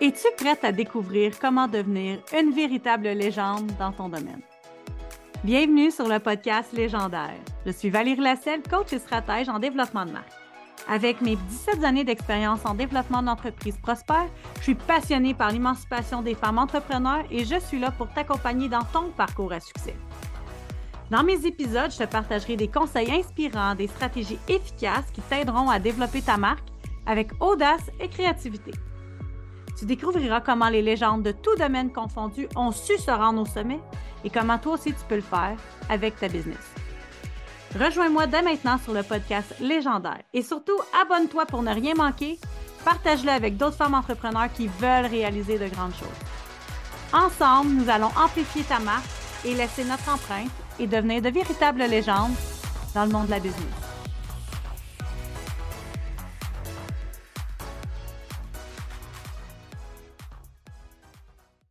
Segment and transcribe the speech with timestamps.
[0.00, 4.40] Es-tu prête à découvrir comment devenir une véritable légende dans ton domaine?
[5.44, 7.36] Bienvenue sur le podcast Légendaire.
[7.66, 10.32] Je suis Valérie Lasselle, coach et stratège en développement de marque.
[10.88, 16.34] Avec mes 17 années d'expérience en développement d'entreprises prospères, je suis passionnée par l'émancipation des
[16.34, 19.94] femmes entrepreneurs et je suis là pour t'accompagner dans ton parcours à succès.
[21.10, 25.80] Dans mes épisodes, je te partagerai des conseils inspirants, des stratégies efficaces qui t'aideront à
[25.80, 26.68] développer ta marque
[27.04, 28.70] avec audace et créativité.
[29.76, 33.80] Tu découvriras comment les légendes de tout domaine confondu ont su se rendre au sommet
[34.22, 35.56] et comment toi aussi tu peux le faire
[35.88, 36.74] avec ta business.
[37.76, 42.38] Rejoins-moi dès maintenant sur le podcast Légendaire et surtout abonne-toi pour ne rien manquer.
[42.84, 46.08] Partage-le avec d'autres femmes entrepreneurs qui veulent réaliser de grandes choses.
[47.12, 52.34] Ensemble, nous allons amplifier ta marque et laisser notre empreinte et devenir de véritables légendes
[52.94, 53.89] dans le monde de la business.